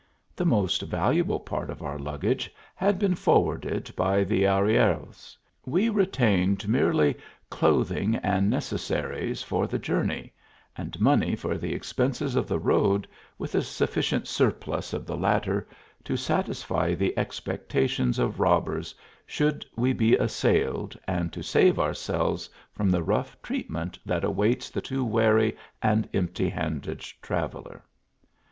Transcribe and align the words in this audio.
The 0.35 0.47
most 0.47 0.81
valuable 0.81 1.39
part 1.39 1.69
of 1.69 1.83
our 1.83 1.99
luggage 1.99 2.51
had 2.73 2.97
been 2.97 3.13
for 3.13 3.45
wajrded 3.59 3.95
by 3.95 4.23
the 4.23 4.45
arrieros; 4.47 5.37
we 5.63 5.89
retained 5.89 6.67
merely 6.67 7.15
clothing 7.51 8.13
THE 8.13 8.17
JOURNEY. 8.21 8.27
15 8.27 8.31
and 8.37 8.49
necessaries 8.49 9.43
for 9.43 9.67
the 9.67 9.77
journey, 9.77 10.33
and 10.75 10.99
money 10.99 11.35
for 11.35 11.55
the 11.55 11.73
expenses 11.75 12.35
of 12.35 12.47
the 12.47 12.57
road, 12.57 13.07
with 13.37 13.53
a 13.53 13.61
sufficient 13.61 14.27
surplus 14.27 14.91
of 14.93 15.05
the 15.05 15.15
latter 15.15 15.67
to 16.05 16.17
satisfy 16.17 16.95
the 16.95 17.15
expectations 17.15 18.17
of 18.17 18.39
robbers, 18.39 18.95
should 19.27 19.63
we 19.75 19.93
be 19.93 20.15
assailed, 20.15 20.97
and 21.07 21.31
to 21.31 21.43
save 21.43 21.77
ourselves 21.77 22.49
from 22.71 22.89
the 22.89 23.03
rough 23.03 23.39
treatment 23.43 23.99
that 24.03 24.23
awaits 24.23 24.71
the 24.71 24.81
too 24.81 25.05
wary 25.05 25.55
and 25.79 26.09
emptyhanded 26.11 27.01
traveller. 27.21 27.83